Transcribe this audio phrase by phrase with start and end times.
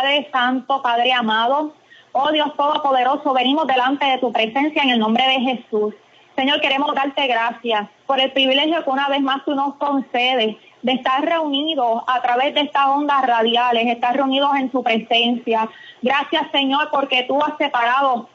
[0.00, 1.74] Padre Santo, Padre amado,
[2.12, 5.94] oh Dios Todopoderoso, venimos delante de tu presencia en el nombre de Jesús.
[6.34, 10.92] Señor, queremos darte gracias por el privilegio que una vez más tú nos concedes de
[10.92, 15.68] estar reunidos a través de estas ondas radiales, estar reunidos en su presencia.
[16.00, 18.26] Gracias, Señor, porque tú has separado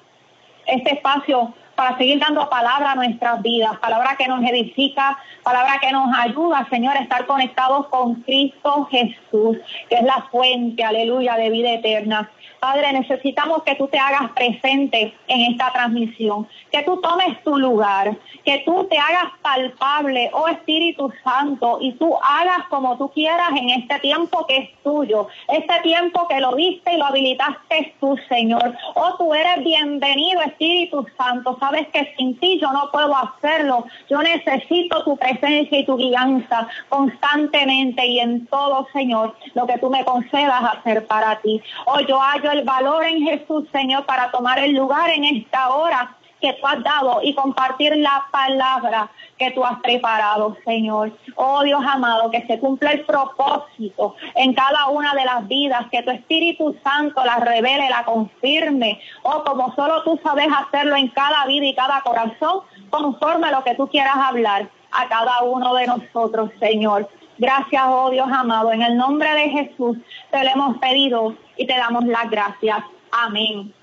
[0.68, 5.92] este espacio para seguir dando palabra a nuestras vidas, palabra que nos edifica, palabra que
[5.92, 9.58] nos ayuda, Señor, a estar conectados con Cristo Jesús,
[9.90, 12.30] que es la fuente, aleluya, de vida eterna.
[12.60, 18.18] Padre, necesitamos que tú te hagas presente en esta transmisión, que tú tomes tu lugar,
[18.44, 23.70] que tú te hagas palpable, oh Espíritu Santo, y tú hagas como tú quieras en
[23.70, 28.76] este tiempo que es tuyo, este tiempo que lo diste y lo habilitaste tú, Señor.
[28.96, 31.58] Oh, tú eres bienvenido, Espíritu Santo.
[31.60, 33.86] Sabes que sin ti yo no puedo hacerlo.
[34.10, 39.90] Yo necesito tu presencia y tu guianza constantemente y en todo, Señor, lo que tú
[39.90, 41.62] me concedas hacer para ti.
[41.86, 46.16] Oh, yo hallo el valor en Jesús, Señor, para tomar el lugar en esta hora
[46.42, 51.12] que tú has dado y compartir la palabra que tú has preparado, Señor.
[51.36, 56.04] Oh Dios amado, que se cumpla el propósito en cada una de las vidas, que
[56.04, 61.46] tu Espíritu Santo la revele, la confirme, oh como solo tú sabes hacerlo en cada
[61.46, 65.88] vida y cada corazón, conforme a lo que tú quieras hablar a cada uno de
[65.88, 67.10] nosotros, Señor.
[67.38, 68.72] Gracias, oh Dios amado.
[68.72, 69.98] En el nombre de Jesús
[70.32, 72.80] te lo hemos pedido y te damos las gracias.
[73.12, 73.74] Amén.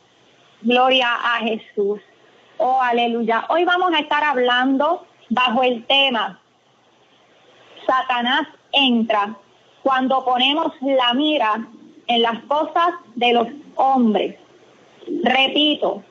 [0.63, 2.01] Gloria a Jesús.
[2.59, 3.47] Oh, aleluya.
[3.49, 6.39] Hoy vamos a estar hablando bajo el tema
[7.87, 9.35] Satanás entra
[9.83, 11.67] cuando ponemos la mira
[12.07, 14.39] en las cosas de los hombres.
[15.25, 16.03] Repito,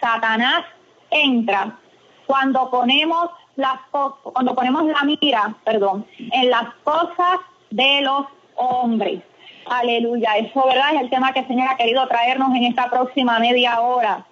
[0.00, 0.64] Satanás
[1.10, 1.78] entra
[2.26, 7.38] cuando ponemos las cuando ponemos la mira, perdón, en las cosas
[7.70, 9.22] de los hombres.
[9.68, 10.36] Aleluya.
[10.36, 10.94] Eso, ¿verdad?
[10.94, 14.24] Es el tema que el Señor ha querido traernos en esta próxima media hora.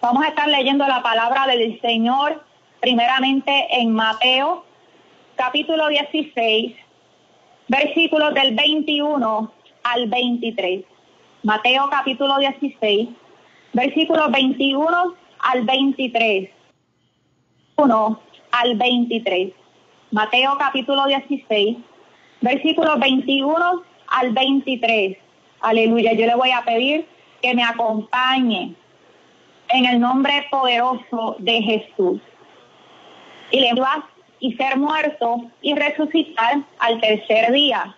[0.00, 2.42] Vamos a estar leyendo la palabra del Señor
[2.80, 4.64] primeramente en Mateo
[5.36, 6.74] capítulo 16,
[7.68, 9.52] versículos del 21
[9.82, 10.84] al 23.
[11.42, 13.08] Mateo capítulo 16,
[13.74, 16.50] versículos 21 al 23.
[17.76, 18.20] 1
[18.52, 19.52] al 23.
[20.12, 21.76] Mateo capítulo 16,
[22.40, 25.16] versículos 21 al 23.
[25.60, 26.12] Aleluya.
[26.12, 27.06] Yo le voy a pedir
[27.40, 28.74] que me acompañe
[29.68, 32.20] en el nombre poderoso de Jesús.
[33.50, 34.04] Y le vas
[34.38, 37.96] y ser muerto y resucitar al tercer día.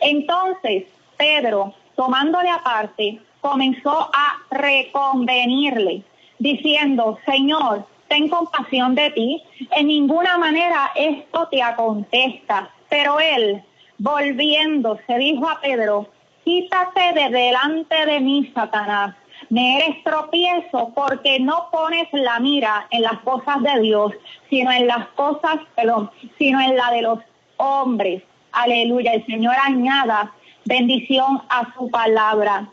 [0.00, 0.84] Entonces
[1.16, 6.02] Pedro, tomándole aparte, comenzó a reconvenirle,
[6.38, 12.70] diciendo, Señor, ten compasión de ti, en ninguna manera esto te acontesta.
[12.88, 13.62] Pero él,
[13.98, 16.08] volviéndose, dijo a Pedro,
[16.44, 19.16] quítate de delante de mí, Satanás.
[19.48, 24.12] Me eres tropiezo porque no pones la mira en las cosas de Dios,
[24.48, 27.18] sino en las cosas, perdón, sino en la de los
[27.56, 28.22] hombres.
[28.52, 29.12] Aleluya.
[29.12, 30.32] El Señor añada
[30.64, 32.68] bendición a su palabra.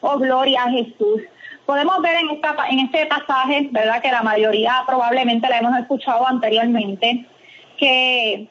[0.00, 1.22] Oh, gloria a Jesús.
[1.66, 4.02] Podemos ver en, esta, en este pasaje, ¿verdad?
[4.02, 7.26] Que la mayoría probablemente la hemos escuchado anteriormente,
[7.78, 8.48] que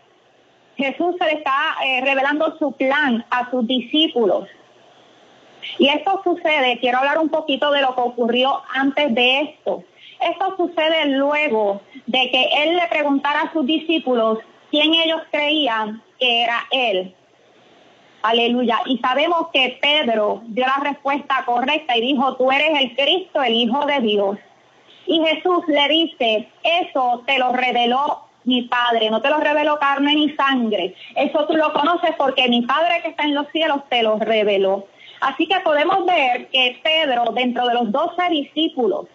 [0.78, 4.48] Jesús se le está eh, revelando su plan a sus discípulos.
[5.78, 9.84] Y esto sucede, quiero hablar un poquito de lo que ocurrió antes de esto.
[10.20, 14.40] Esto sucede luego de que él le preguntara a sus discípulos
[14.72, 17.14] quién ellos creían que era él.
[18.24, 18.80] Aleluya.
[18.86, 23.54] Y sabemos que Pedro dio la respuesta correcta y dijo, tú eres el Cristo, el
[23.54, 24.38] Hijo de Dios.
[25.06, 30.16] Y Jesús le dice, eso te lo reveló mi Padre, no te lo reveló carne
[30.16, 30.96] ni sangre.
[31.16, 34.86] Eso tú lo conoces porque mi Padre que está en los cielos te lo reveló.
[35.22, 39.06] Así que podemos ver que Pedro, dentro de los doce discípulos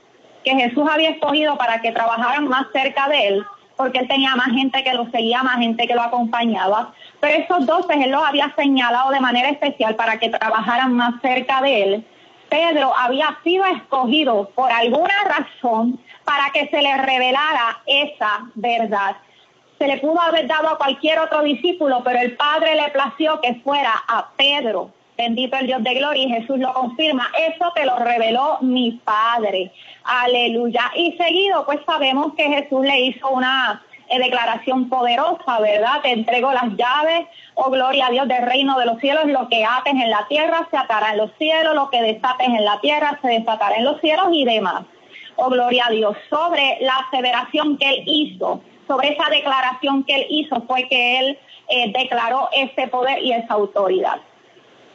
[0.43, 3.47] que Jesús había escogido para que trabajaran más cerca de él,
[3.77, 6.95] porque él tenía más gente que lo seguía, más gente que lo acompañaba.
[7.21, 11.61] Pero esos doce él los había señalado de manera especial para que trabajaran más cerca
[11.61, 12.07] de él.
[12.49, 19.17] Pedro había sido escogido por alguna razón para que se le revelara esa verdad.
[19.79, 23.55] Se le pudo haber dado a cualquier otro discípulo, pero el Padre le plació que
[23.65, 24.91] fuera a Pedro.
[25.17, 27.31] Bendito el Dios de gloria y Jesús lo confirma.
[27.49, 29.73] Eso te lo reveló mi Padre.
[30.05, 30.93] Aleluya.
[30.97, 36.03] Y seguido, pues sabemos que Jesús le hizo una eh, declaración poderosa, ¿verdad?
[36.03, 39.65] Te entrego las llaves, oh gloria a Dios del reino de los cielos, lo que
[39.65, 43.19] ates en la tierra se atará en los cielos, lo que desates en la tierra
[43.23, 44.85] se desatará en los cielos y demás.
[45.41, 46.17] Oh gloria a Dios.
[46.29, 51.39] Sobre la aseveración que él hizo, sobre esa declaración que él hizo fue que él
[51.69, 54.21] eh, declaró ese poder y esa autoridad.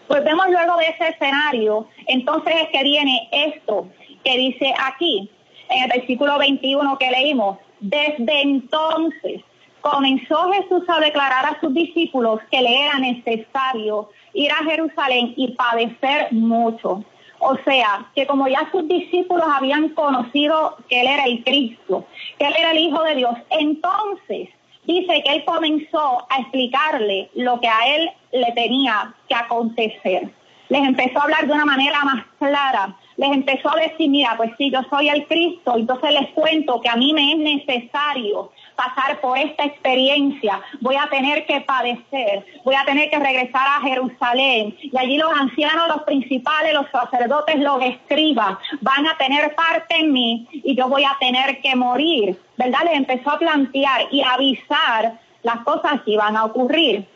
[0.08, 3.88] Pues vemos luego de ese escenario, entonces es que viene esto
[4.26, 5.30] que dice aquí,
[5.70, 9.42] en el versículo 21 que leímos, desde entonces
[9.80, 15.54] comenzó Jesús a declarar a sus discípulos que le era necesario ir a Jerusalén y
[15.54, 17.06] padecer mucho.
[17.46, 22.06] O sea, que como ya sus discípulos habían conocido que Él era el Cristo,
[22.40, 24.50] que Él era el Hijo de Dios, entonces
[24.86, 30.30] dice que Él comenzó a explicarle lo que a Él le tenía que acontecer.
[30.70, 34.52] Les empezó a hablar de una manera más clara les empezó a decir, mira, pues
[34.58, 39.20] sí, yo soy el Cristo, entonces les cuento que a mí me es necesario pasar
[39.22, 44.76] por esta experiencia, voy a tener que padecer, voy a tener que regresar a Jerusalén
[44.82, 50.12] y allí los ancianos, los principales, los sacerdotes, los escribas van a tener parte en
[50.12, 52.80] mí y yo voy a tener que morir, ¿verdad?
[52.86, 57.08] Les empezó a plantear y avisar las cosas que iban a ocurrir.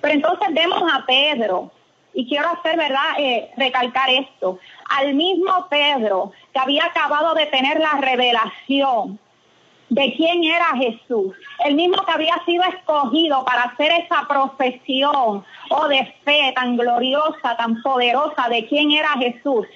[0.00, 1.70] Pero entonces vemos a Pedro,
[2.14, 4.58] y quiero hacer, ¿verdad?, eh, recalcar esto.
[4.90, 9.18] Al mismo Pedro, que había acabado de tener la revelación
[9.92, 11.34] de quién era Jesús,
[11.66, 16.78] el mismo que había sido escogido para hacer esa profesión o oh, de fe tan
[16.78, 19.66] gloriosa, tan poderosa de quién era Jesús.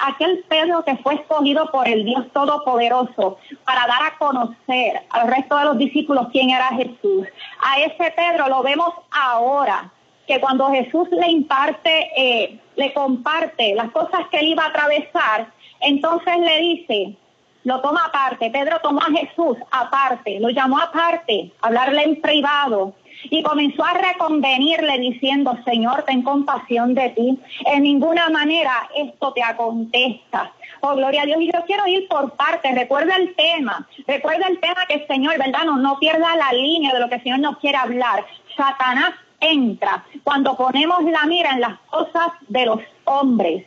[0.00, 5.56] Aquel Pedro que fue escogido por el Dios Todopoderoso para dar a conocer al resto
[5.56, 7.26] de los discípulos quién era Jesús.
[7.60, 9.90] A ese Pedro lo vemos ahora
[10.26, 15.50] que cuando Jesús le imparte, eh, le comparte las cosas que él iba a atravesar,
[15.80, 17.16] entonces le dice,
[17.64, 22.94] lo toma aparte, Pedro tomó a Jesús aparte, lo llamó aparte, hablarle en privado,
[23.30, 27.38] y comenzó a reconvenirle diciendo, Señor, ten compasión de ti.
[27.66, 30.52] En ninguna manera esto te acontezca.
[30.80, 31.40] Oh, gloria a Dios.
[31.40, 32.74] Y yo quiero ir por partes.
[32.74, 33.86] Recuerda el tema.
[34.06, 35.64] Recuerda el tema que el Señor, ¿verdad?
[35.64, 38.26] No, no pierda la línea de lo que el Señor nos quiere hablar.
[38.56, 43.66] Satanás entra cuando ponemos la mira en las cosas de los hombres.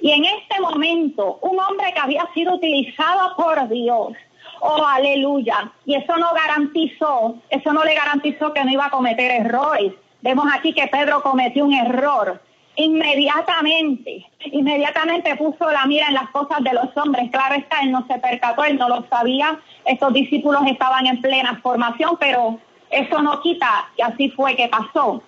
[0.00, 4.12] Y en este momento, un hombre que había sido utilizado por Dios,
[4.60, 9.30] oh aleluya, y eso no garantizó, eso no le garantizó que no iba a cometer
[9.30, 9.92] errores.
[10.20, 12.40] Vemos aquí que Pedro cometió un error.
[12.76, 17.30] Inmediatamente, inmediatamente puso la mira en las cosas de los hombres.
[17.30, 19.60] Claro está, él no se percató, él no lo sabía.
[19.84, 22.58] Estos discípulos estaban en plena formación, pero
[22.90, 25.22] eso no quita que así fue que pasó.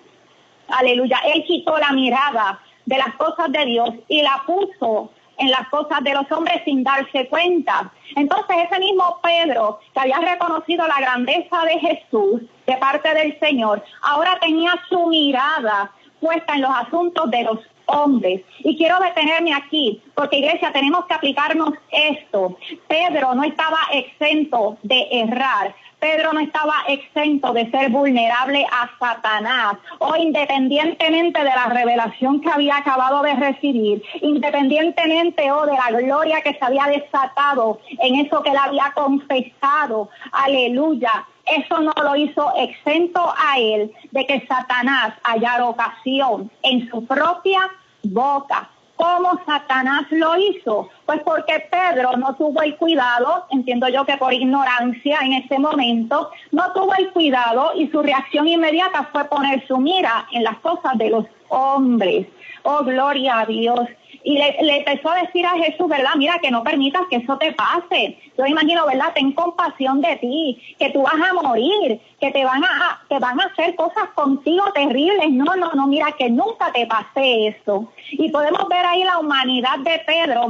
[0.67, 1.19] Aleluya.
[1.33, 6.03] Él quitó la mirada de las cosas de Dios y la puso en las cosas
[6.03, 7.91] de los hombres sin darse cuenta.
[8.15, 13.83] Entonces ese mismo Pedro, que había reconocido la grandeza de Jesús de parte del Señor,
[14.01, 18.41] ahora tenía su mirada puesta en los asuntos de los hombres.
[18.59, 22.57] Y quiero detenerme aquí, porque iglesia, tenemos que aplicarnos esto.
[22.87, 25.75] Pedro no estaba exento de errar.
[25.99, 32.51] Pedro no estaba exento de ser vulnerable a Satanás o independientemente de la revelación que
[32.51, 38.43] había acabado de recibir, independientemente o de la gloria que se había desatado en eso
[38.43, 45.13] que él había confesado, aleluya, eso no lo hizo exento a él de que Satanás
[45.23, 47.61] hallara ocasión en su propia
[48.03, 50.89] boca ¿Cómo Satanás lo hizo?
[51.07, 56.29] Pues porque Pedro no tuvo el cuidado, entiendo yo que por ignorancia en ese momento,
[56.51, 60.97] no tuvo el cuidado y su reacción inmediata fue poner su mira en las cosas
[60.97, 62.27] de los hombres.
[62.63, 63.87] Oh, gloria a Dios
[64.27, 66.15] y le, empezó a decir a Jesús, ¿verdad?
[66.17, 68.19] Mira, que no permitas que eso te pase.
[68.37, 69.13] Yo imagino, ¿verdad?
[69.15, 73.39] Ten compasión de ti, que tú vas a morir, que te van a, te van
[73.39, 75.31] a hacer cosas contigo terribles.
[75.31, 77.89] No, no, no, mira, que nunca te pase eso.
[78.11, 80.49] Y podemos ver ahí la humanidad de Pedro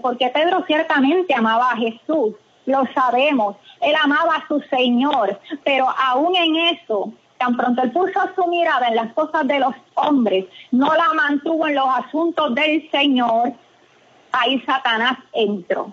[0.00, 2.34] porque Pedro ciertamente amaba a Jesús,
[2.66, 3.56] lo sabemos.
[3.80, 8.88] Él amaba a su Señor, pero aún en eso, tan pronto él puso su mirada
[8.88, 13.52] en las cosas de los hombres, no la mantuvo en los asuntos del Señor,
[14.32, 15.92] ahí Satanás entró.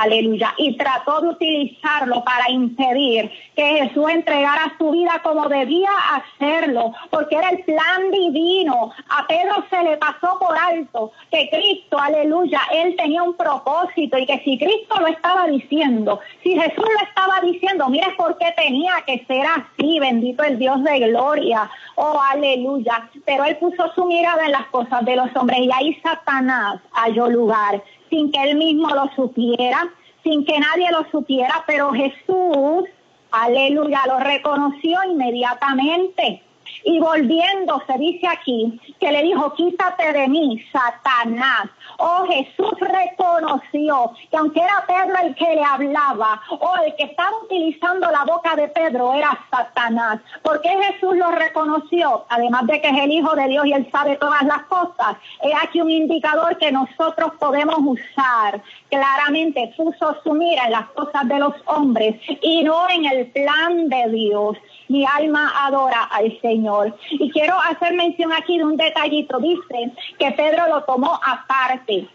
[0.00, 0.54] Aleluya.
[0.58, 7.34] Y trató de utilizarlo para impedir que Jesús entregara su vida como debía hacerlo, porque
[7.34, 8.92] era el plan divino.
[9.08, 14.26] A Pedro se le pasó por alto que Cristo, aleluya, él tenía un propósito y
[14.26, 18.92] que si Cristo lo estaba diciendo, si Jesús lo estaba diciendo, mire por qué tenía
[19.04, 21.68] que ser así, bendito el Dios de gloria.
[21.96, 23.10] Oh, aleluya.
[23.24, 27.28] Pero él puso su mirada en las cosas de los hombres y ahí Satanás halló
[27.28, 29.88] lugar sin que él mismo lo supiera,
[30.22, 32.84] sin que nadie lo supiera, pero Jesús,
[33.30, 36.42] aleluya, lo reconoció inmediatamente.
[36.84, 41.68] Y volviéndose, dice aquí, que le dijo, quítate de mí, Satanás.
[41.98, 47.36] Oh, Jesús reconoció que aunque era Pedro el que le hablaba, o el que estaba
[47.42, 50.20] utilizando la boca de Pedro era Satanás.
[50.42, 52.24] ¿Por qué Jesús lo reconoció?
[52.28, 55.16] Además de que es el Hijo de Dios y él sabe todas las cosas.
[55.42, 58.62] Es aquí un indicador que nosotros podemos usar.
[58.88, 63.88] Claramente puso su mira en las cosas de los hombres y no en el plan
[63.88, 64.56] de Dios.
[64.88, 66.96] Mi alma adora al Señor.
[67.10, 69.38] Y quiero hacer mención aquí de un detallito.
[69.38, 72.08] Dice que Pedro lo tomó aparte.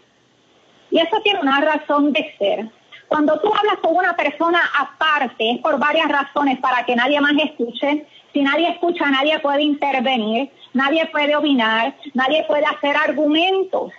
[0.90, 2.68] Y eso tiene una razón de ser.
[3.08, 7.34] Cuando tú hablas con una persona aparte, es por varias razones, para que nadie más
[7.42, 8.06] escuche.
[8.32, 13.92] Si nadie escucha, nadie puede intervenir, nadie puede opinar, nadie puede hacer argumentos.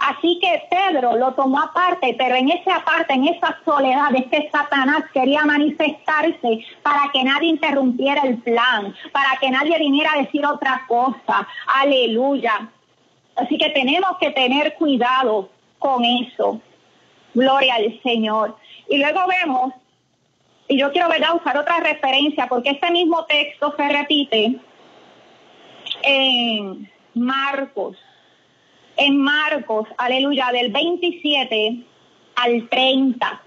[0.00, 5.04] Así que Pedro lo tomó aparte, pero en esa aparte, en esa soledad, este Satanás
[5.12, 10.84] quería manifestarse para que nadie interrumpiera el plan, para que nadie viniera a decir otra
[10.86, 11.46] cosa.
[11.66, 12.68] Aleluya.
[13.36, 16.60] Así que tenemos que tener cuidado con eso.
[17.34, 18.56] Gloria al Señor.
[18.88, 19.72] Y luego vemos,
[20.66, 21.36] y yo quiero ¿verdad?
[21.36, 24.56] usar otra referencia, porque este mismo texto se repite
[26.02, 27.96] en Marcos
[28.98, 31.78] en Marcos, aleluya, del 27
[32.36, 33.42] al 30.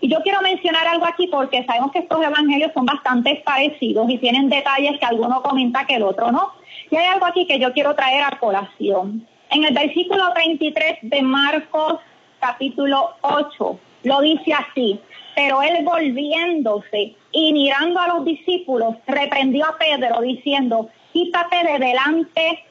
[0.00, 4.18] Y yo quiero mencionar algo aquí porque sabemos que estos evangelios son bastante parecidos y
[4.18, 6.52] tienen detalles que alguno comenta que el otro no.
[6.90, 9.26] Y hay algo aquí que yo quiero traer a colación.
[9.50, 12.00] En el versículo 33 de Marcos
[12.40, 14.98] capítulo 8 lo dice así,
[15.36, 22.64] pero él volviéndose y mirando a los discípulos, reprendió a Pedro diciendo, quítate de delante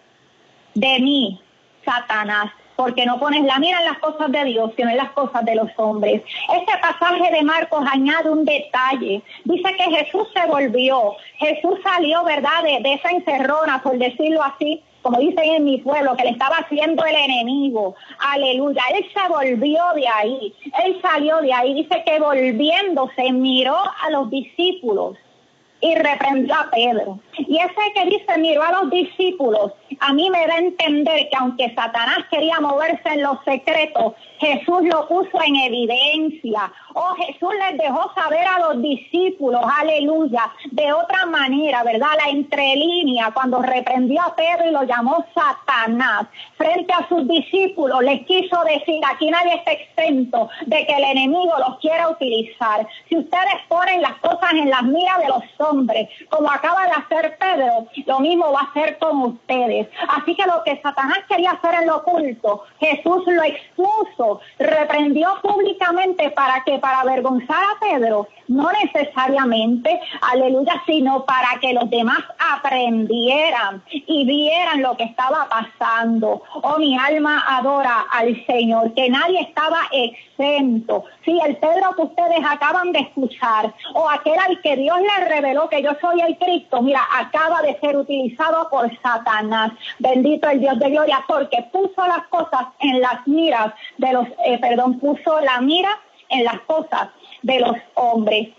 [0.74, 1.40] de mí,
[1.84, 5.46] Satanás, porque no pones la mira en las cosas de Dios, sino en las cosas
[5.46, 6.24] de los hombres.
[6.54, 9.22] Este pasaje de Marcos añade un detalle.
[9.44, 15.20] Dice que Jesús se volvió, Jesús salió, ¿verdad?, de, esa encerrona, por decirlo así, como
[15.20, 17.96] dicen en mi pueblo, que le estaba haciendo el enemigo.
[18.20, 18.84] Aleluya.
[18.96, 20.54] Él se volvió de ahí.
[20.84, 21.74] Él salió de ahí.
[21.74, 25.18] Dice que volviéndose miró a los discípulos
[25.82, 27.20] y reprendió a Pedro.
[27.38, 31.38] Y ese que dice miró a los discípulos a mí me da a entender que
[31.38, 36.74] aunque Satanás quería moverse en los secretos, Jesús lo puso en evidencia.
[36.94, 42.10] Oh, Jesús les dejó saber a los discípulos, aleluya, de otra manera, ¿verdad?
[42.24, 48.26] La entrelínea, cuando reprendió a Pedro y lo llamó Satanás, frente a sus discípulos, les
[48.26, 52.88] quiso decir, aquí nadie está exento de que el enemigo los quiera utilizar.
[53.08, 57.38] Si ustedes ponen las cosas en las miras de los hombres, como acaba de hacer
[57.38, 59.88] Pedro, lo mismo va a hacer con ustedes.
[60.10, 66.32] Así que lo que Satanás quería hacer en lo oculto, Jesús lo expuso, reprendió públicamente
[66.32, 72.20] para que, para avergonzar a Pedro, no necesariamente, aleluya, sino para que los demás
[72.54, 76.44] aprendieran y vieran lo que estaba pasando.
[76.62, 81.06] Oh, mi alma adora al Señor, que nadie estaba exento.
[81.24, 85.70] Sí, el Pedro que ustedes acaban de escuchar, o aquel al que Dios le reveló
[85.70, 89.72] que yo soy el Cristo, mira, acaba de ser utilizado por Satanás.
[90.00, 94.58] Bendito el Dios de gloria, porque puso las cosas en las miras de los, eh,
[94.60, 95.98] perdón, puso la mira
[96.32, 97.10] en las cosas
[97.42, 98.50] de los hombres.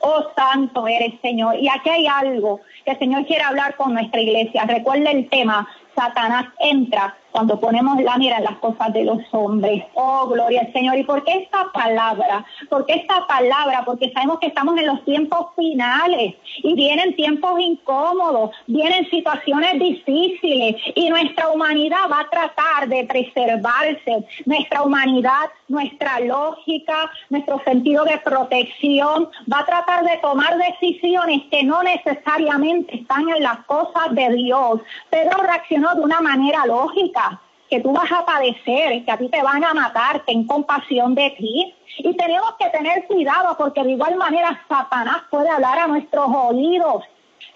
[0.00, 1.56] Oh santo eres Señor.
[1.56, 4.64] Y aquí hay algo que el Señor quiere hablar con nuestra iglesia.
[4.64, 9.84] Recuerda el tema, Satanás entra cuando ponemos la mira en las cosas de los hombres.
[9.94, 10.98] Oh, gloria al Señor.
[10.98, 12.44] ¿Y por qué esta palabra?
[12.68, 13.82] ¿Por qué esta palabra?
[13.84, 20.76] Porque sabemos que estamos en los tiempos finales y vienen tiempos incómodos, vienen situaciones difíciles
[20.94, 24.26] y nuestra humanidad va a tratar de preservarse.
[24.46, 31.62] Nuestra humanidad, nuestra lógica, nuestro sentido de protección va a tratar de tomar decisiones que
[31.62, 34.80] no necesariamente están en las cosas de Dios.
[35.10, 37.27] Pedro reaccionó de una manera lógica
[37.68, 41.30] que tú vas a padecer, que a ti te van a matar, ten compasión de
[41.30, 41.74] ti.
[41.98, 47.04] Y tenemos que tener cuidado porque de igual manera Satanás puede hablar a nuestros oídos.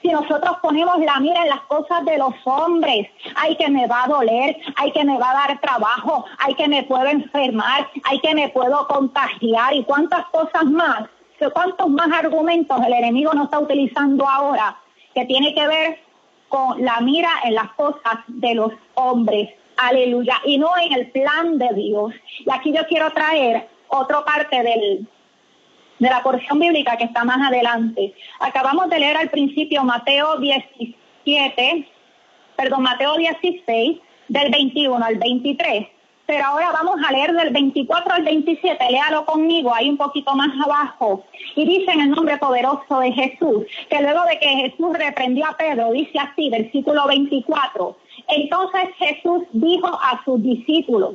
[0.02, 4.04] Si nosotros ponemos la mira en las cosas de los hombres, hay que me va
[4.04, 8.18] a doler, hay que me va a dar trabajo, hay que me puedo enfermar, hay
[8.18, 11.04] que me puedo contagiar y cuántas cosas más,
[11.54, 14.76] cuántos más argumentos el enemigo no está utilizando ahora
[15.14, 15.98] que tiene que ver
[16.48, 19.50] con la mira en las cosas de los hombres.
[19.76, 20.40] Aleluya.
[20.44, 22.12] Y no en el plan de Dios.
[22.44, 25.06] Y aquí yo quiero traer otra parte del,
[25.98, 28.14] de la porción bíblica que está más adelante.
[28.40, 31.88] Acabamos de leer al principio Mateo 17,
[32.56, 33.98] perdón, Mateo 16,
[34.28, 35.86] del 21 al 23.
[36.24, 40.50] Pero ahora vamos a leer del 24 al 27, léalo conmigo, ahí un poquito más
[40.64, 41.24] abajo.
[41.56, 45.56] Y dice en el nombre poderoso de Jesús, que luego de que Jesús reprendió a
[45.56, 51.14] Pedro, dice así, versículo 24, entonces Jesús dijo a sus discípulos,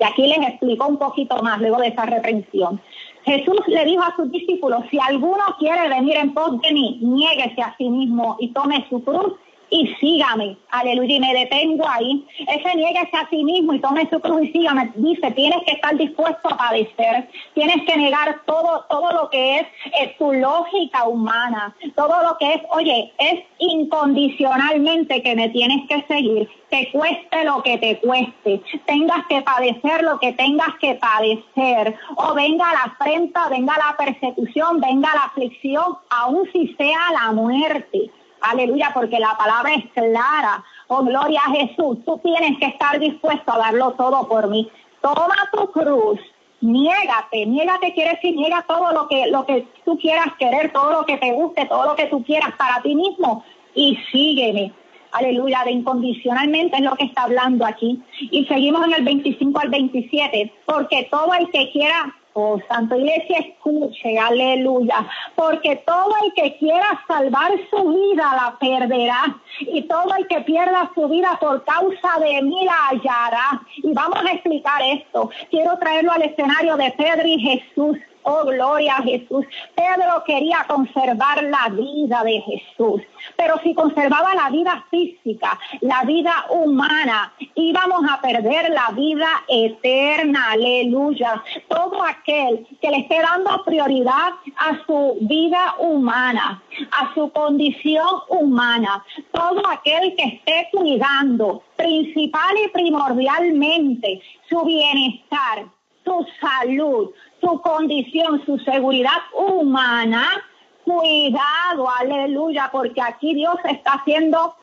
[0.00, 2.80] y aquí les explico un poquito más luego de esa reprensión.
[3.24, 7.62] Jesús le dijo a sus discípulos, si alguno quiere venir en pos de mí, niéguese
[7.62, 9.34] a sí mismo y tome su cruz
[9.70, 10.56] y sígame.
[10.70, 11.16] Aleluya.
[11.16, 12.26] Y me detengo ahí.
[12.38, 14.92] Ese nieguese a sí mismo y tome su cruz y sígame.
[14.96, 17.28] Dice, tienes que estar dispuesto a padecer.
[17.54, 19.66] Tienes que negar todo, todo lo que es,
[20.00, 21.74] es tu lógica humana.
[21.96, 26.48] Todo lo que es, oye, es incondicionalmente que me tienes que seguir.
[26.70, 28.60] Te cueste lo que te cueste.
[28.86, 31.96] Tengas que padecer lo que tengas que padecer.
[32.16, 38.10] O venga la afrenta, venga la persecución, venga la aflicción, aun si sea la muerte.
[38.44, 40.62] Aleluya, porque la palabra es clara.
[40.88, 42.04] Oh, gloria a Jesús.
[42.04, 44.70] Tú tienes que estar dispuesto a darlo todo por mí.
[45.00, 46.20] Toma tu cruz.
[46.60, 51.04] Niégate, niégate quiere decir niega todo lo que, lo que tú quieras querer, todo lo
[51.04, 54.72] que te guste, todo lo que tú quieras para ti mismo y sígueme.
[55.12, 58.02] Aleluya, de incondicionalmente es lo que está hablando aquí.
[58.20, 63.38] Y seguimos en el 25 al 27, porque todo el que quiera Oh, Santo Iglesia,
[63.38, 70.26] escuche, aleluya, porque todo el que quiera salvar su vida la perderá y todo el
[70.26, 73.62] que pierda su vida por causa de mí la hallará.
[73.76, 75.30] Y vamos a explicar esto.
[75.48, 77.98] Quiero traerlo al escenario de Pedro y Jesús.
[78.26, 79.44] Oh, gloria a Jesús.
[79.74, 83.02] Pedro quería conservar la vida de Jesús.
[83.36, 90.52] Pero si conservaba la vida física, la vida humana, íbamos a perder la vida eterna.
[90.52, 91.42] Aleluya.
[91.68, 96.62] Todo aquel que le esté dando prioridad a su vida humana,
[96.92, 105.66] a su condición humana, todo aquel que esté cuidando principal y primordialmente su bienestar,
[106.04, 110.28] su salud, su condición, su seguridad humana,
[110.84, 114.54] cuidado, aleluya, porque aquí Dios está haciendo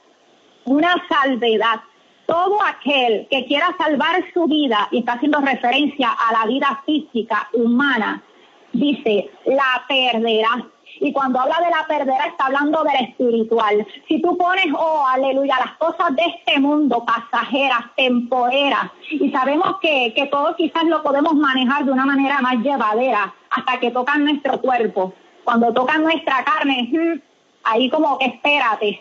[0.66, 1.82] una salvedad.
[2.26, 7.50] Todo aquel que quiera salvar su vida y está haciendo referencia a la vida física
[7.54, 8.24] humana,
[8.72, 10.66] dice, la perderá.
[11.00, 13.86] Y cuando habla de la perdera está hablando del espiritual.
[14.08, 20.14] Si tú pones, oh, aleluya, las cosas de este mundo, pasajeras, temporeras, y sabemos que,
[20.14, 24.62] que todo quizás lo podemos manejar de una manera más llevadera hasta que tocan nuestro
[24.62, 25.14] cuerpo.
[25.44, 27.20] Cuando tocan nuestra carne, hmm,
[27.64, 29.00] ahí como que espérate.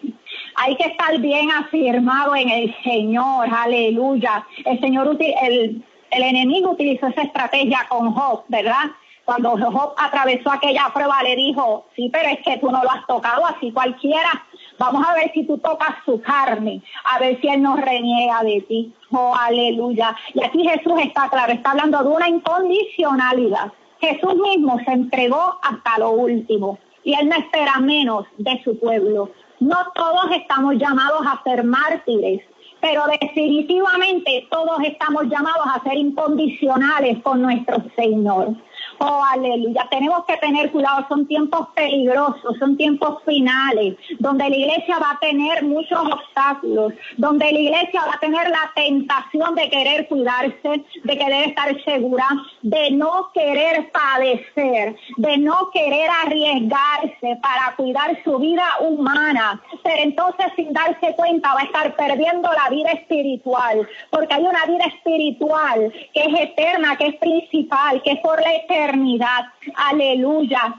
[0.56, 4.46] Hay que estar bien afirmado en el Señor, aleluya.
[4.64, 8.90] El Señor, el, el enemigo utilizó esa estrategia con Job, ¿verdad?
[9.30, 13.06] Cuando Job atravesó aquella prueba, le dijo, sí, pero es que tú no lo has
[13.06, 14.44] tocado así cualquiera.
[14.76, 18.60] Vamos a ver si tú tocas su carne, a ver si él no reniega de
[18.62, 18.92] ti.
[19.12, 20.16] Oh, aleluya.
[20.34, 23.72] Y aquí Jesús está claro, está hablando de una incondicionalidad.
[24.00, 29.30] Jesús mismo se entregó hasta lo último y él no espera menos de su pueblo.
[29.60, 32.42] No todos estamos llamados a ser mártires,
[32.80, 38.56] pero definitivamente todos estamos llamados a ser incondicionales con nuestro Señor.
[39.02, 39.86] Oh, aleluya.
[39.90, 41.06] Tenemos que tener cuidado.
[41.08, 47.50] Son tiempos peligrosos, son tiempos finales, donde la iglesia va a tener muchos obstáculos, donde
[47.50, 52.26] la iglesia va a tener la tentación de querer cuidarse, de querer estar segura,
[52.60, 59.62] de no querer padecer, de no querer arriesgarse para cuidar su vida humana.
[59.82, 64.66] Pero entonces sin darse cuenta va a estar perdiendo la vida espiritual, porque hay una
[64.66, 68.89] vida espiritual que es eterna, que es principal, que es por la eternidad
[69.76, 70.74] Aleluya.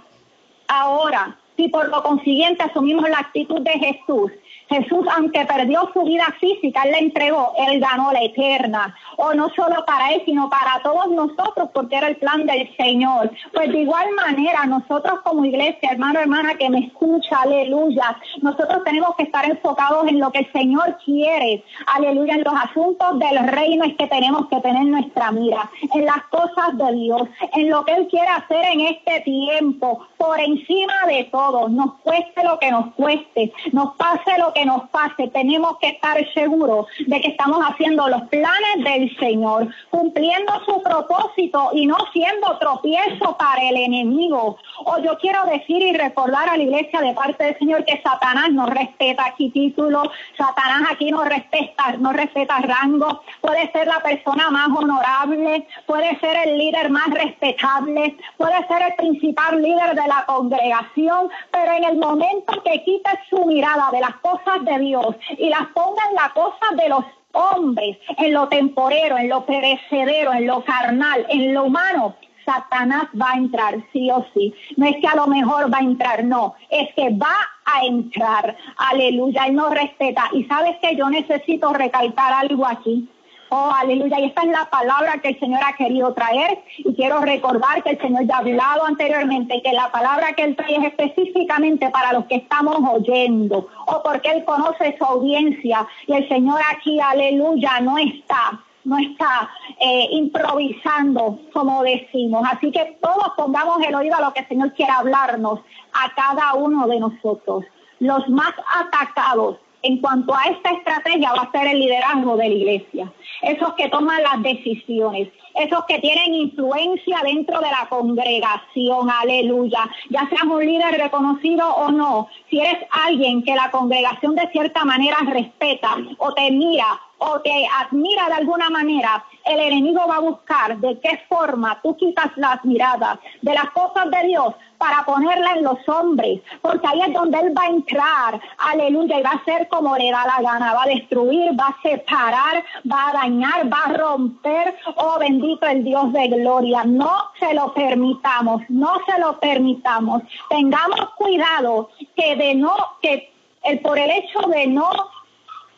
[0.67, 4.31] Ahora, si por lo consiguiente asumimos la actitud de Jesús,
[4.71, 8.95] Jesús, aunque perdió su vida física, Él la entregó, Él ganó la eterna.
[9.17, 13.31] O no solo para Él, sino para todos nosotros, porque era el plan del Señor.
[13.53, 19.13] Pues de igual manera, nosotros como iglesia, hermano, hermana, que me escucha, aleluya, nosotros tenemos
[19.17, 23.83] que estar enfocados en lo que el Señor quiere, aleluya, en los asuntos del reino
[23.83, 27.93] es que tenemos que tener nuestra mira, en las cosas de Dios, en lo que
[27.93, 32.93] Él quiere hacer en este tiempo, por encima de todo, nos cueste lo que nos
[32.93, 38.07] cueste, nos pase lo que nos pase, tenemos que estar seguros de que estamos haciendo
[38.07, 44.57] los planes del Señor, cumpliendo su propósito y no siendo tropiezo para el enemigo.
[44.85, 48.51] O yo quiero decir y recordar a la iglesia de parte del Señor que Satanás
[48.51, 54.49] no respeta aquí títulos, Satanás aquí no respeta, no respeta rango, puede ser la persona
[54.49, 60.23] más honorable, puede ser el líder más respetable, puede ser el principal líder de la
[60.25, 65.49] congregación, pero en el momento que quita su mirada de las cosas de Dios y
[65.49, 70.47] las ponga en la cosa de los hombres, en lo temporero, en lo perecedero, en
[70.47, 74.53] lo carnal, en lo humano, Satanás va a entrar, sí o sí.
[74.77, 77.35] No es que a lo mejor va a entrar, no, es que va
[77.65, 78.57] a entrar.
[78.77, 80.29] Aleluya, Él nos respeta.
[80.33, 83.07] Y sabes que yo necesito recalcar algo aquí.
[83.53, 84.17] Oh, aleluya.
[84.17, 86.63] Y esta es la palabra que el Señor ha querido traer.
[86.77, 90.55] Y quiero recordar que el Señor ya ha hablado anteriormente que la palabra que Él
[90.55, 93.67] trae es específicamente para los que estamos oyendo.
[93.87, 95.85] O porque Él conoce su audiencia.
[96.07, 102.47] Y el Señor aquí, aleluya, no está no está eh, improvisando, como decimos.
[102.49, 105.59] Así que todos pongamos el oído a lo que el Señor quiere hablarnos
[105.91, 107.65] a cada uno de nosotros.
[107.99, 112.55] Los más atacados en cuanto a esta estrategia va a ser el liderazgo de la
[112.55, 113.11] iglesia.
[113.41, 119.89] Esos que toman las decisiones, esos que tienen influencia dentro de la congregación, aleluya.
[120.09, 124.85] Ya seas un líder reconocido o no, si eres alguien que la congregación de cierta
[124.85, 130.21] manera respeta o te mira o te admira de alguna manera, el enemigo va a
[130.21, 135.53] buscar de qué forma tú quitas las miradas de las cosas de Dios para ponerla
[135.53, 139.45] en los hombres, porque ahí es donde Él va a entrar, aleluya, y va a
[139.45, 143.71] ser como le da la gana, va a destruir, va a separar, va a dañar,
[143.71, 149.19] va a romper, oh bendito el Dios de gloria, no se lo permitamos, no se
[149.19, 153.31] lo permitamos, tengamos cuidado que de no, que
[153.63, 154.89] el, por el hecho de no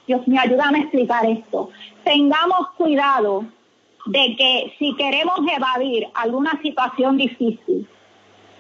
[0.08, 1.70] Dios mío, ayúdame a explicar esto.
[2.06, 3.46] Tengamos cuidado
[4.06, 7.88] de que si queremos evadir alguna situación difícil,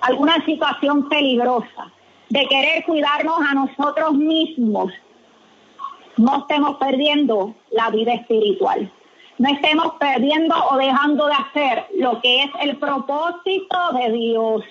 [0.03, 1.91] alguna situación peligrosa,
[2.29, 4.91] de querer cuidarnos a nosotros mismos,
[6.17, 8.91] no estemos perdiendo la vida espiritual.
[9.39, 14.63] No estemos perdiendo o dejando de hacer lo que es el propósito de Dios.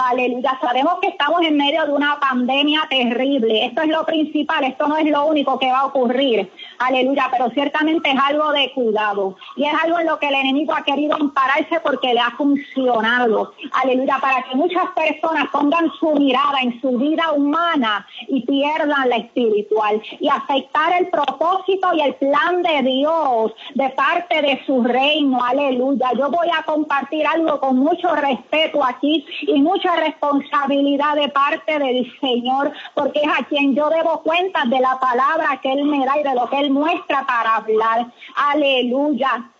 [0.00, 3.66] Aleluya, sabemos que estamos en medio de una pandemia terrible.
[3.66, 6.48] Esto es lo principal, esto no es lo único que va a ocurrir.
[6.78, 9.34] Aleluya, pero ciertamente es algo de cuidado.
[9.56, 13.52] Y es algo en lo que el enemigo ha querido ampararse porque le ha funcionado.
[13.72, 19.16] Aleluya, para que muchas personas pongan su mirada en su vida humana y pierdan la
[19.16, 20.00] espiritual.
[20.20, 25.42] Y afectar el propósito y el plan de Dios de parte de su reino.
[25.44, 31.78] Aleluya, yo voy a compartir algo con mucho respeto aquí y mucho responsabilidad de parte
[31.78, 36.04] del Señor, porque es a quien yo debo cuenta de la palabra que Él me
[36.04, 38.06] da y de lo que Él muestra para hablar.
[38.36, 39.50] Aleluya.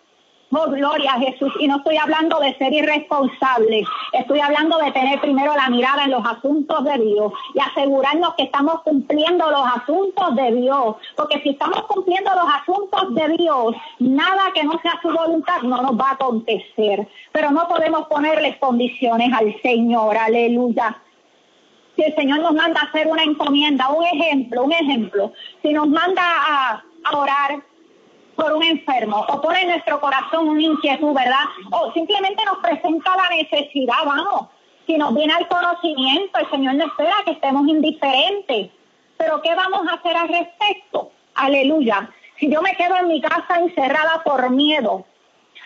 [0.51, 1.53] Oh, gloria a Jesús.
[1.61, 3.85] Y no estoy hablando de ser irresponsable.
[4.13, 8.45] Estoy hablando de tener primero la mirada en los asuntos de Dios y asegurarnos que
[8.45, 10.97] estamos cumpliendo los asuntos de Dios.
[11.17, 15.83] Porque si estamos cumpliendo los asuntos de Dios, nada que no sea su voluntad no
[15.83, 17.07] nos va a acontecer.
[17.31, 20.17] Pero no podemos ponerles condiciones al Señor.
[20.17, 20.97] Aleluya
[21.95, 25.33] si el Señor nos manda a hacer una encomienda, un ejemplo, un ejemplo,
[25.63, 27.61] si nos manda a, a orar
[28.39, 31.45] por un enfermo o pone en nuestro corazón una inquietud, ¿verdad?
[31.73, 34.47] O simplemente nos presenta la necesidad, vamos.
[34.87, 38.71] Si nos viene al conocimiento, el Señor no espera que estemos indiferentes.
[39.17, 41.11] Pero ¿qué vamos a hacer al respecto?
[41.35, 42.11] Aleluya.
[42.39, 45.05] Si yo me quedo en mi casa encerrada por miedo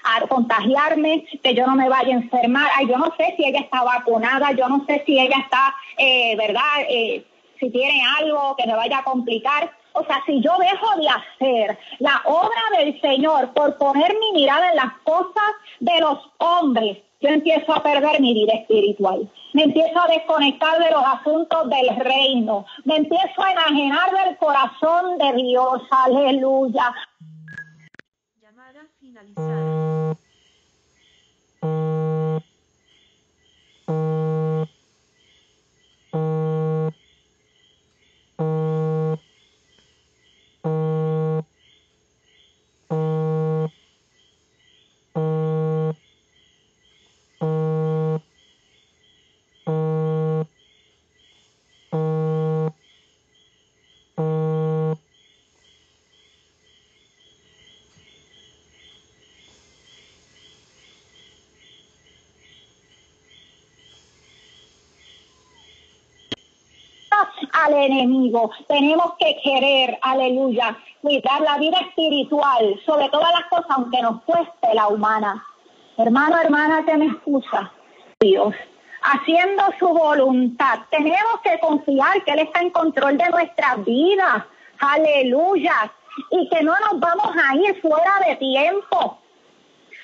[0.04, 3.60] a contagiarme, que yo no me vaya a enfermar, ay, yo no sé si ella
[3.60, 6.86] está vacunada, yo no sé si ella está, eh, ¿verdad?
[6.88, 7.26] Eh,
[7.60, 9.70] si tiene algo que me vaya a complicar.
[9.94, 14.70] O sea, si yo dejo de hacer la obra del Señor por poner mi mirada
[14.70, 19.30] en las cosas de los hombres, yo empiezo a perder mi vida espiritual.
[19.52, 22.66] Me empiezo a desconectar de los asuntos del reino.
[22.84, 25.82] Me empiezo a enajenar del corazón de Dios.
[25.90, 26.92] Aleluya.
[28.40, 29.61] Llamada finalizada.
[67.64, 68.50] Al enemigo.
[68.68, 74.74] Tenemos que querer, aleluya, cuidar la vida espiritual, sobre todas las cosas, aunque nos cueste
[74.74, 75.44] la humana.
[75.96, 77.70] Hermano, hermana que me escucha,
[78.20, 78.54] Dios,
[79.02, 80.80] haciendo su voluntad.
[80.90, 84.44] Tenemos que confiar que Él está en control de nuestras vidas.
[84.78, 85.92] Aleluya.
[86.30, 89.21] Y que no nos vamos a ir fuera de tiempo.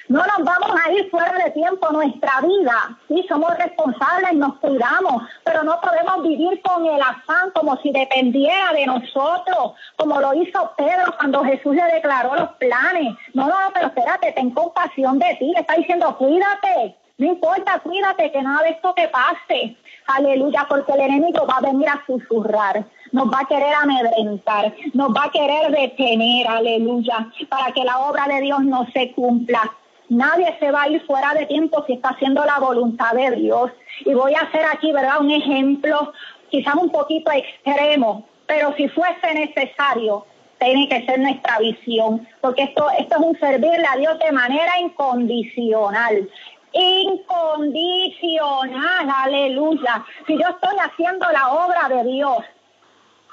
[0.08, 2.98] No nos vamos a ir fuera de tiempo nuestra vida.
[3.08, 8.72] Sí, somos responsables, nos cuidamos, pero no podemos vivir con el afán como si dependiera
[8.72, 13.14] de nosotros, como lo hizo Pedro cuando Jesús le declaró los planes.
[13.34, 15.52] No, no, pero espérate, ten compasión de ti.
[15.52, 16.96] Le está diciendo, cuídate.
[17.18, 19.76] No importa, cuídate que nada de esto te pase.
[20.06, 25.10] Aleluya, porque el enemigo va a venir a susurrar nos va a querer amedrentar, nos
[25.10, 29.62] va a querer detener, aleluya, para que la obra de Dios no se cumpla.
[30.08, 33.70] Nadie se va a ir fuera de tiempo si está haciendo la voluntad de Dios.
[34.04, 35.20] Y voy a hacer aquí, ¿verdad?
[35.20, 36.12] Un ejemplo
[36.50, 40.26] quizás un poquito extremo, pero si fuese necesario,
[40.58, 44.80] tiene que ser nuestra visión, porque esto, esto es un servirle a Dios de manera
[44.80, 46.28] incondicional.
[46.72, 50.04] Incondicional, aleluya.
[50.26, 52.38] Si yo estoy haciendo la obra de Dios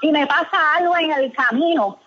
[0.02, 1.98] y me pasa algo en el camino,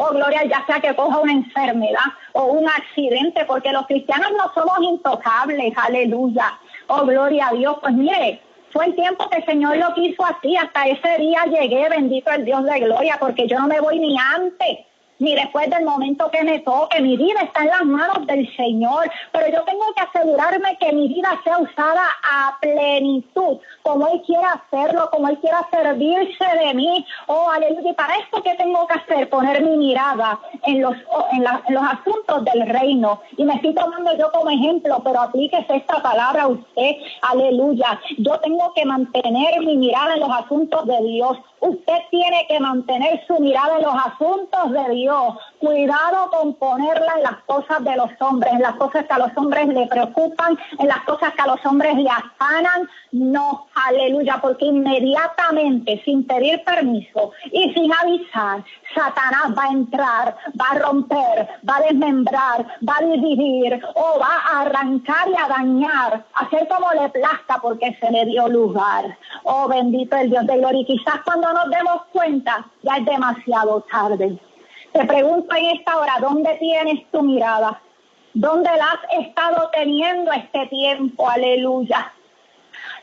[0.00, 4.52] oh gloria, ya sea que coja una enfermedad o un accidente, porque los cristianos no
[4.54, 6.58] somos intocables, aleluya.
[6.86, 10.56] Oh gloria a Dios, pues mire, fue el tiempo que el Señor lo quiso así,
[10.56, 14.16] hasta ese día llegué, bendito el Dios de gloria, porque yo no me voy ni
[14.18, 14.89] antes
[15.20, 17.00] ni después del momento que me toque.
[17.00, 21.08] Mi vida está en las manos del Señor, pero yo tengo que asegurarme que mi
[21.08, 27.06] vida sea usada a plenitud, como Él quiera hacerlo, como Él quiera servirse de mí.
[27.26, 27.90] Oh, aleluya.
[27.90, 29.28] Y para esto, ¿qué tengo que hacer?
[29.28, 30.96] Poner mi mirada en los,
[31.32, 33.20] en, los asuntos del reino.
[33.36, 36.96] Y me estoy tomando yo como ejemplo, pero aplíquese esta palabra a usted.
[37.22, 38.00] Aleluya.
[38.18, 41.38] Yo tengo que mantener mi mirada en los asuntos de Dios.
[41.60, 45.09] Usted tiene que mantener su mirada en los asuntos de Dios
[45.58, 49.36] Cuidado con ponerla en las cosas de los hombres, en las cosas que a los
[49.36, 52.88] hombres le preocupan, en las cosas que a los hombres le afanan.
[53.12, 60.66] No, aleluya, porque inmediatamente, sin pedir permiso y sin avisar, Satanás va a entrar, va
[60.70, 66.24] a romper, va a desmembrar, va a dividir o va a arrancar y a dañar,
[66.34, 69.18] hacer como le plazca porque se le dio lugar.
[69.42, 70.80] Oh, bendito el Dios de gloria.
[70.80, 74.38] Y quizás cuando nos demos cuenta, ya es demasiado tarde.
[74.92, 77.80] Te pregunto en esta hora, ¿dónde tienes tu mirada?
[78.34, 81.28] ¿Dónde la has estado teniendo este tiempo?
[81.28, 82.12] Aleluya.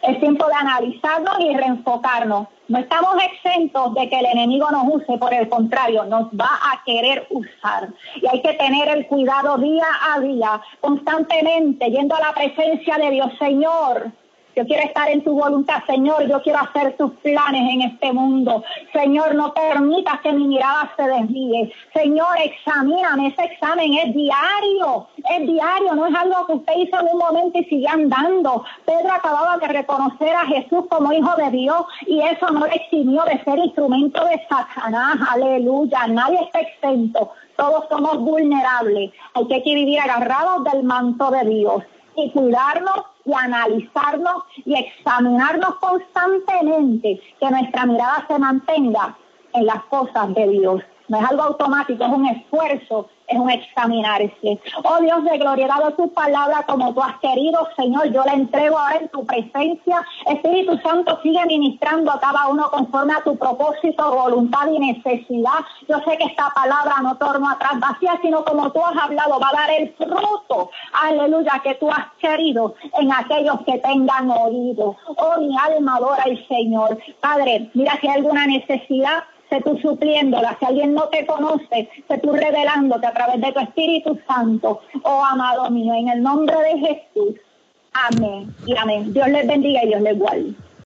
[0.02, 2.47] Es tiempo de analizarnos y reenfocarnos.
[2.67, 6.84] No estamos exentos de que el enemigo nos use, por el contrario, nos va a
[6.86, 7.89] querer usar.
[8.15, 13.12] Y hay que tener el cuidado día a día, constantemente, yendo a la presencia de
[13.12, 13.32] Dios.
[13.39, 14.12] Señor,
[14.58, 16.28] yo quiero estar en tu voluntad, Señor.
[16.28, 18.63] Yo quiero hacer tus planes en este mundo.
[18.91, 21.72] Señor, no permitas que mi mirada se desvíe.
[21.93, 23.28] Señor, examíname.
[23.28, 25.10] Ese examen es diario.
[25.30, 25.93] Es diario.
[25.93, 28.65] No es algo que usted hizo en un momento y sigue andando.
[28.84, 33.26] Pedro acababa de reconocer a Jesús como hijo de Dios y eso no le eximió
[33.26, 35.17] de ser instrumento de Satanás.
[35.34, 36.08] Aleluya.
[36.08, 37.32] Nadie está exento.
[37.58, 39.12] Todos somos vulnerables.
[39.36, 41.84] Hay que vivir agarrados del manto de Dios
[42.18, 49.16] y cuidarnos y analizarnos y examinarnos constantemente, que nuestra mirada se mantenga
[49.54, 50.82] en las cosas de Dios.
[51.08, 54.60] No es algo automático, es un esfuerzo es un examinarse.
[54.84, 58.78] Oh Dios de gloria, dado tu palabra como tú has querido, Señor, yo la entrego
[58.78, 60.06] ahora en tu presencia.
[60.26, 65.60] Espíritu Santo, sigue ministrando a cada uno conforme a tu propósito, voluntad y necesidad.
[65.90, 69.50] Yo sé que esta palabra no torna atrás vacía, sino como tú has hablado, va
[69.50, 74.96] a dar el fruto, aleluya, que tú has querido en aquellos que tengan oído.
[75.18, 76.98] Oh, mi alma adora al Señor.
[77.20, 80.58] Padre, mira si hay alguna necesidad sé tú supliéndola.
[80.60, 84.82] Si alguien no te conoce, sé tú revelándote a través de tu Espíritu Santo.
[85.04, 87.36] Oh, amado mío, en el nombre de Jesús.
[87.94, 89.14] Amén y amén.
[89.14, 90.54] Dios les bendiga y Dios les guarde.